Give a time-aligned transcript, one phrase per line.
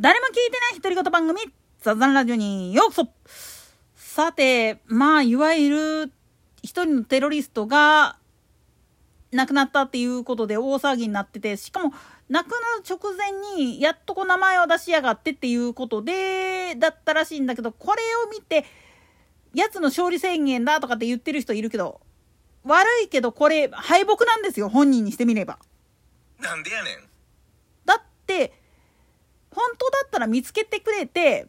[0.00, 1.40] 誰も聞いてない独り言番組、
[1.82, 3.08] ザザンラジオにようこそ
[3.96, 6.12] さて、まあ、いわゆる
[6.62, 8.16] 一人のテロリストが
[9.32, 11.92] 亡くなったっていうことで大騒ぎになってて、しかも
[12.28, 18.66] 亡くなる直前にやっとこう名前を出しやがってっていうことで、だったらしいんだけど、これを見て、
[19.52, 22.00] やつの勝利宣言だとかって言ってる人いるけど、
[22.62, 25.58] 悪いけどこれ敗北なんですよ、本人にしてみれば。
[26.38, 27.07] なんでやねん。
[29.58, 31.48] 本当だったら見つけてくれて、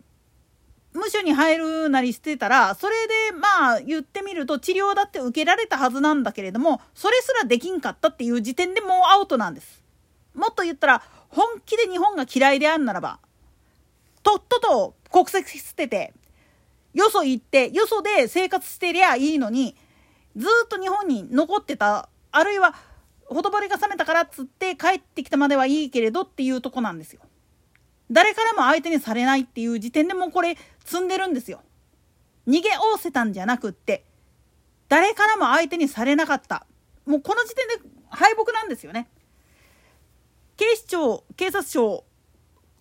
[0.93, 9.83] 無所に入るなりしてたら、それでまあ言ってみると治療だって受けられたはずなんだけれども、それすらできんかったっていう時点でもうアウトなんです。
[10.33, 13.19] もっと言ったら、本気で日本が嫌いであるならば、
[14.23, 16.13] とっとと国籍捨てて、
[16.95, 19.75] よそ行って、よそで生活してりゃいいのに、
[20.35, 22.73] ずっと日本に残ってた、あるいは、
[23.27, 27.21] ほとぼりが冷めたからっつって帰ってきたまではいいけれどっていうとこなんですよ。
[28.11, 31.61] 誰からも相手にされないっていう時点でもうこれ積んでるんですよ。
[32.47, 34.03] 逃げおおせたんじゃなくって、
[34.87, 36.65] 誰からも相手にされなかった。
[37.05, 37.73] もうこの時点で
[38.09, 39.07] 敗北なんですよね。
[40.57, 42.05] 警視庁、警察庁、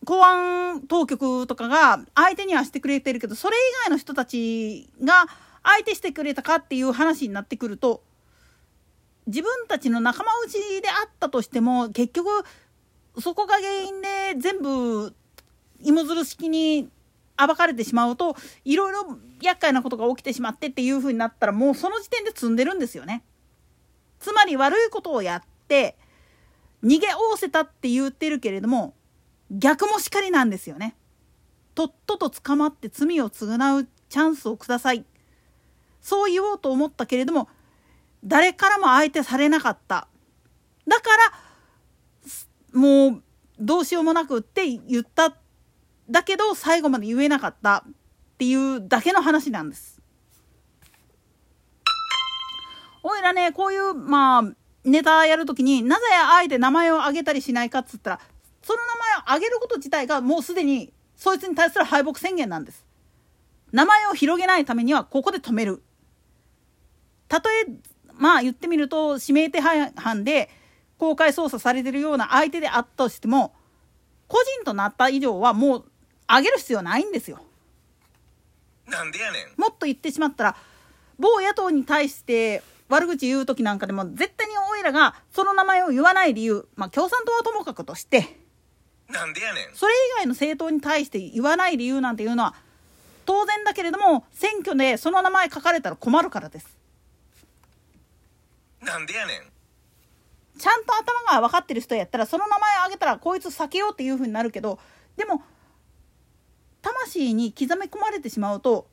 [0.04, 5.26] 公安当局とかが相手にはしてくれてるけど、それ以外の人たちが
[5.62, 8.02] 相手してくれたかっていう話になってくると、
[9.26, 12.28] 自分たちの仲間内であったとしても、結局、
[13.20, 15.14] そこが原因で全部
[15.82, 16.88] 芋づる式に
[17.36, 23.22] 暴かれてしまうといろいろ厄介なことが起きてしまってっていう風になったらもうその時点で積んでるんですよね。
[24.18, 25.96] つまり悪いことをやって
[26.82, 28.94] 逃げおおせたって言ってるけれども
[29.50, 30.96] 逆もしかりなんですよね。
[31.74, 35.04] とっとと捕まって罪を償うチャンスをください。
[36.00, 37.48] そう言おうと思ったけれども
[38.24, 40.08] 誰からも相手されなかった。
[40.88, 41.02] だか
[42.72, 43.22] らもう
[43.60, 45.36] どうしようもなくって言った
[46.10, 47.92] だけど最後まで言えなかったっ
[48.38, 50.00] ていうだけの話なんです。
[53.02, 54.42] おいらねこういうまあ
[54.84, 58.20] ネタやるときになぜあえて名前を挙げたりしないかっつったら
[58.62, 62.86] その名前を挙げること自体がもうすでにそいつに対する敗北宣言なんです。
[63.72, 65.82] 名前を広げないためにはここで止める。
[67.28, 67.66] たとえ
[68.14, 70.48] まあ言ってみると指名手配犯で
[70.96, 73.54] 公開捜査されてるような相手であったとしても
[74.26, 75.84] 個人となった以上はもう
[76.28, 77.40] 上げる必要ないんですよ。
[78.86, 79.60] なんでやねん。
[79.60, 80.56] もっと言ってしまったら
[81.18, 88.38] 某野党に対して悪口言う時なんかでも絶対においらがその名前を言わない理由まあ共産党はともかくとして
[89.08, 89.74] なんでやねん。
[89.74, 92.54] それ以外の政党に対して言わない理由なんていうのは
[93.24, 96.78] 当然だけれども選挙でその名前書かれたら困るからです。
[98.80, 99.42] なんでやねん。
[100.58, 104.78] ちゃんと頭が分かってる人やったらその名前を挙げたらこいつ避けようっていう風になるけど
[105.16, 105.42] でも
[107.08, 108.88] 魂に刻み込まれてしまうと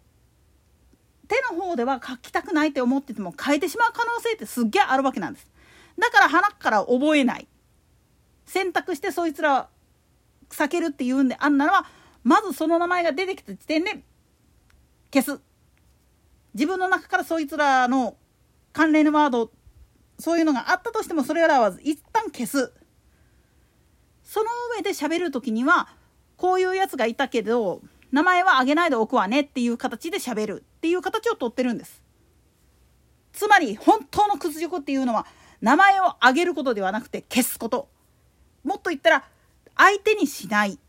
[1.27, 5.49] 手の方では書きたくないって思ってても書いてしまう可能性ってすっげえあるわけなんです。
[5.97, 7.47] だから鼻から覚えない。
[8.45, 9.69] 選択してそいつら
[10.49, 11.87] 避けるっていうんであんならば
[12.23, 14.03] まずその名前が出てきた時点で
[15.11, 15.41] 消す。
[16.53, 18.15] 自分の中からそいつらの
[18.71, 19.51] 関連のワード
[20.19, 22.71] そういうのがあったとしてもそれらは一旦消す。
[24.23, 25.87] その上で喋る時には
[26.37, 27.81] こういうやつがいたけど
[28.11, 32.01] 名前は挙げないでおくわねっていう形で喋るっていう形をとってるんです。
[33.33, 35.25] つまり本当の屈辱っていうのは
[35.61, 37.89] 名前を挙げることではなくて消すこと。
[38.63, 39.25] もっと言ったら
[39.75, 40.79] 相手にしない。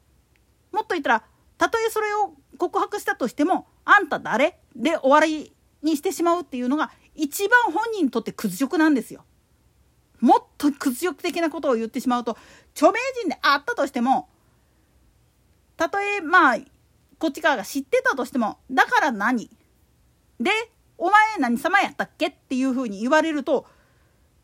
[0.73, 1.25] もっと言ったら
[1.59, 4.59] たとえそれを告白したとしてもあんた誰？
[4.77, 5.53] で終わり
[5.83, 9.25] にしてしまうっていうのが一番本人にとって屈辱なんですよ。
[10.21, 12.39] もっと屈辱的なことを言ってしまうと
[12.75, 14.29] 著名人であったとしても
[15.77, 16.59] たとえまあ
[17.19, 19.51] こっち側が知ってたとしてもだから何？
[20.39, 20.51] で
[20.99, 22.29] お前何様やったっけ？
[22.29, 23.67] っていうふうに言われると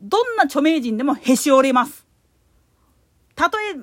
[0.01, 2.05] どんな著名人でもへし折れます。
[3.35, 3.75] たとえ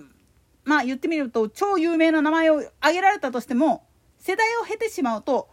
[0.64, 3.86] まあ言ってみると超有名な名前を挙げられたとしても
[4.18, 5.48] 世代を経てしまうと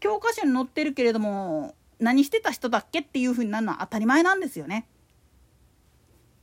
[0.00, 4.88] 教科書に載ってるけれども何してた人だっけっていうふうになるのは当たり前なんですよね。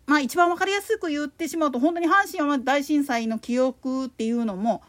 [0.05, 4.83] まあ一番分かりやすく言ってしまうと本当に阪神・大震災の記憶っていうのも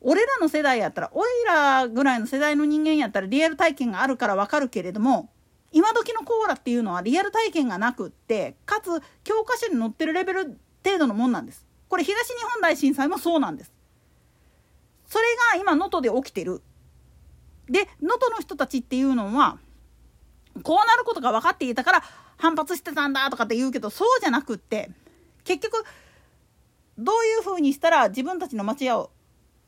[0.00, 5.30] 俺らの世代やったら俺らぐらいの世代の人間やったらリアル体験があるから分かるけれども
[5.72, 11.66] 今時のコーラっていうのはリアル体験がなくってかつ教科書に載ってるレベル程度のもんなんです。
[11.88, 13.72] これ東日本大震災もそうなんです。
[15.06, 16.62] それが今能登で起きてる。
[17.68, 19.58] で能登の人たちっていうのは
[20.62, 22.02] こうなることが分かっていたから
[22.38, 24.90] 反発してたんだとかって言うけどそうじゃなくって
[25.44, 25.84] 結局
[26.96, 29.10] どういうふうにしたら自分たちの町屋を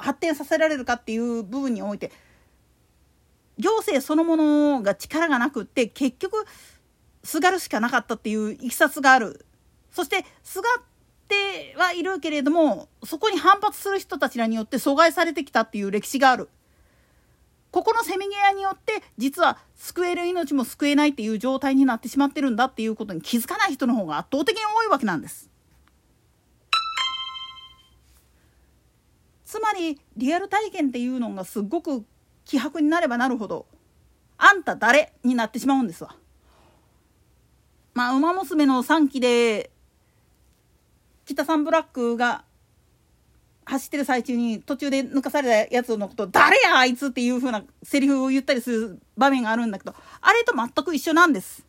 [0.00, 2.10] 発展させられるかっていう部分において
[3.58, 6.44] 行政そのものが力がなくって結局
[7.22, 9.44] すがるしかなかったっていういきさつがある
[9.92, 10.82] そしてすがっ
[11.28, 16.48] てはいるけれどもそこに反発する人たちらによって阻害されてきたっていう歴史がある
[17.70, 25.48] ここのせめぎ合いによって実は救える命も救えないっていう状態になってしまってるんだっていうことに気づかない人の方が圧倒的に多いわけなんです。
[29.50, 32.04] つまりリアル体験っていうのがすごく
[32.44, 33.66] 希薄になればなるほど
[34.38, 36.14] あんた誰になってしまうんですわ。
[37.92, 39.72] まあ、馬娘の3期で
[41.24, 42.44] 北さんブラックが
[43.64, 51.66] 走ってる最中に途中で抜かされたやつのこと「誰やあいつ!」っていう風なセリフを言ったりする場面があるんだけどあれと全く一緒なんです。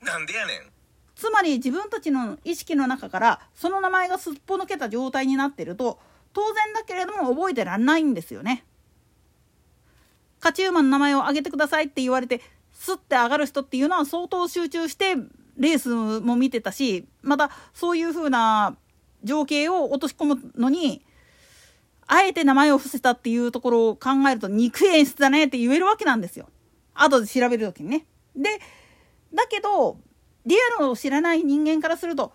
[0.00, 0.72] なんでやねん
[1.16, 6.00] つまり自分たちの意識の中からその名前がすっぽ抜けた状態になってると
[6.32, 8.64] 当然だけれども覚えてらんないんですよね。
[10.40, 12.40] 勝ち馬の名前を挙げてくださいって言われて
[12.72, 15.14] スッて上がる人っていうのは相当集中して
[15.56, 18.76] レースも見てたしまたそういう風な
[19.22, 21.04] 情景を落とし込むのに
[22.08, 26.48] あえて名前を伏せたっていうところを考えると肉演出だねって言えるわけなんですよ。
[26.94, 28.06] 後で調べる時にね。
[28.34, 28.58] で
[29.32, 29.98] だけど
[30.44, 32.32] リアルを知らない人間からすると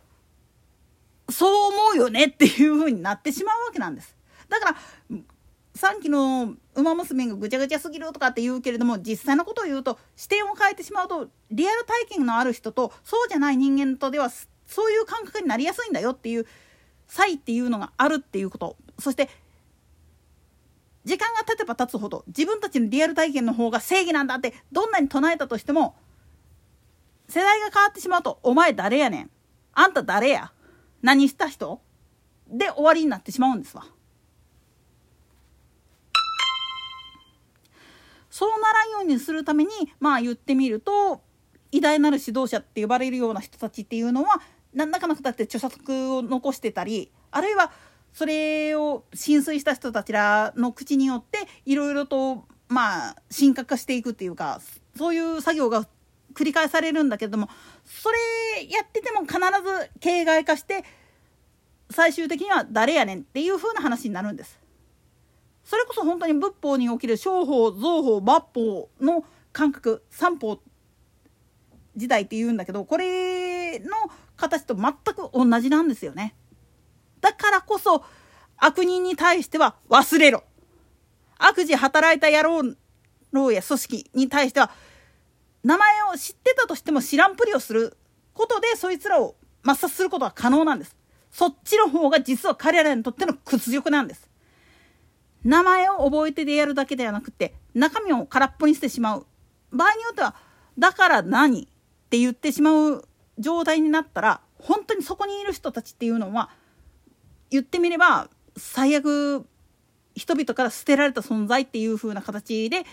[1.29, 4.15] そう思うよねっていう風になってしまうわけなんです。
[4.49, 4.77] だから
[5.75, 16.47] 3期の馬娘がぐちゃぐちゃすぎるとかって言うけれども実際のことを言うと視点を変えてしまうとリアル体験のある人とそうじゃない人間とではそういう感覚になりやすいんだよっていう
[17.07, 18.75] 差異っていうのがあるっていうこと。
[18.99, 19.29] そして
[21.05, 25.95] 時間が経てば経つほど自分たちのリアル体験の方が正義なんだってどんなに唱えたとしても
[27.29, 29.29] 世代が変わってしまうと「お前誰やねん。
[29.73, 30.51] あんた誰や。
[31.01, 31.81] 何した人?」
[32.49, 33.85] で終わりになってしまうんですわ。
[38.29, 41.21] そうならんようにするためにまあ言ってみると
[41.71, 44.41] 偉大なる指導者って呼ばれるような人たちっていうのは
[44.73, 47.71] 何らかの形で著作を残してたりあるいは
[48.13, 54.61] それを浸水した人たちらの口によっていろいろとまあ神格化していくっていうか
[54.95, 55.87] そういう作業が
[56.37, 57.49] 繰り返されるんだけども
[57.83, 60.83] それやってても必ず形骸化して
[61.89, 64.59] 最終的には誰やねんっていう風な話になるんです。
[65.63, 70.59] それこそ本当に仏法における商法造法抜法の感覚三法
[71.95, 73.87] 時代って言うんだけどこれの
[74.35, 76.35] 形と全く同じなんですよね。
[77.19, 78.05] だからこそ
[78.57, 80.43] 悪人に対しては忘れろ。
[81.39, 82.75] 悪事働いた野郎
[83.31, 84.71] 郎や組織に対しては
[85.67, 87.97] 名前を知ってたとしても知らんぷりをする
[88.33, 89.35] ことでそいつらを
[89.65, 90.95] 抹殺することは可能なんです。
[91.29, 94.29] そっちの方が実は彼らにとっての屈辱なんです。
[95.43, 99.25] 名前を覚えてでやるだけではなくて中身を空っぽにしてしまう
[99.73, 100.35] 場合によっては
[100.79, 101.67] だから何っ
[102.09, 103.05] て言ってしまう
[103.37, 106.49] 状態になったら本当にそこにいる人たちっていうのは
[107.49, 109.45] 言ってみれば最悪
[110.15, 112.85] 人々から捨てられた存在っていう風な形で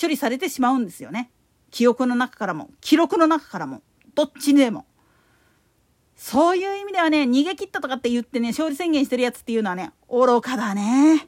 [0.00, 1.32] 処理されてしまうんですよね。
[1.74, 3.82] 記憶の中からも記録の中からも
[4.14, 4.86] どっちでも。
[6.14, 11.26] そういう意味ではね逃げ切ったとかって言ってね勝利宣言してるやつっていうのはね愚かだね。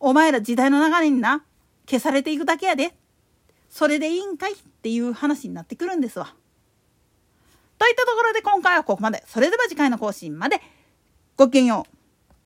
[0.00, 1.44] お前ら時代の流れにな
[1.88, 2.92] 消されていくだけやで
[3.70, 6.34] それでいいんかいっていう話になってくるんですわ。
[7.78, 9.22] といったところで今回はここまで。
[9.28, 10.60] それでは次回の更新まで。
[11.36, 12.01] ごきげんよう。